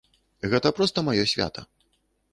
[0.53, 1.69] Гэта проста маё свята.